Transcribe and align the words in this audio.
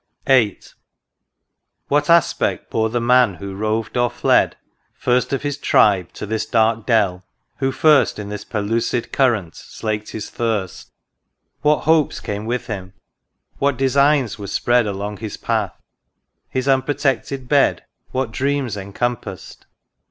10 0.25 0.25
THE 0.25 0.31
KIVEK 0.45 0.49
DUDDON. 0.49 0.61
VIII. 0.73 0.75
What 1.89 2.09
aspect 2.09 2.69
bore 2.71 2.89
the 2.89 2.99
Man 2.99 3.35
who 3.35 3.53
roved 3.53 3.95
or 3.95 4.09
fled, 4.09 4.55
First 4.95 5.31
of 5.31 5.43
his 5.43 5.59
tribe, 5.59 6.11
to 6.13 6.25
this 6.25 6.43
dark 6.47 6.87
dell— 6.87 7.23
who 7.59 7.71
first 7.71 8.17
In 8.17 8.29
this 8.29 8.43
pellucid 8.43 9.11
Current 9.11 9.53
slaked 9.55 10.09
his 10.09 10.31
thirst? 10.31 10.89
What 11.61 11.83
hopes 11.83 12.19
came 12.19 12.47
with 12.47 12.65
him? 12.65 12.93
what 13.59 13.77
designs 13.77 14.39
were 14.39 14.47
spread 14.47 14.87
Along 14.87 15.17
his 15.17 15.37
path? 15.37 15.79
His 16.49 16.67
unprotected 16.67 17.47
bed 17.47 17.83
What 18.09 18.31
dreams 18.31 18.75
encompassed 18.75 19.67